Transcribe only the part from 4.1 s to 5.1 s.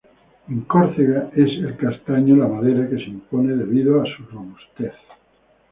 robustez.